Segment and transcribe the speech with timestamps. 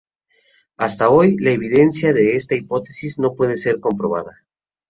[0.77, 4.47] Hasta hoy, la evidencia de esta hipótesis no puede ser comprobada.